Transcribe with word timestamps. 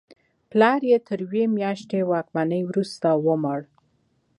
پلار 0.51 0.79
یې 0.89 0.97
تر 1.07 1.19
یوې 1.25 1.43
میاشتنۍ 1.57 2.03
واکمنۍ 2.05 2.61
وروسته 2.65 3.07
ومړ. 3.25 3.59